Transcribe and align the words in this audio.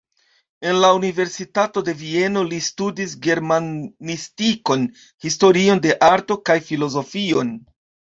En 0.69 0.77
la 0.83 0.87
universitato 0.99 1.83
de 1.89 1.93
Vieno 1.99 2.41
li 2.53 2.57
studis 2.67 3.13
germanistikon, 3.25 4.87
historion 5.27 5.83
de 5.85 5.93
arto 6.09 6.39
kaj 6.51 6.57
filozofion. 6.71 7.53